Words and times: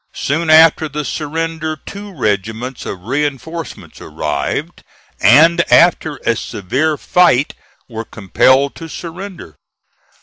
Soon 0.15 0.49
after 0.49 0.89
the 0.89 1.05
surrender 1.05 1.75
two 1.75 2.11
regiments 2.11 2.87
of 2.87 3.03
reinforcements 3.03 4.01
arrived, 4.01 4.81
and 5.19 5.63
after 5.71 6.15
a 6.25 6.35
severe 6.35 6.97
fight 6.97 7.53
were 7.87 8.05
compelled 8.05 8.73
to 8.73 8.89
surrender. 8.89 9.57